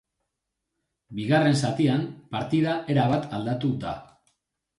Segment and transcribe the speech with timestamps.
[1.19, 2.07] Bigarren zatian,
[2.37, 3.95] partida erabat aldatu da.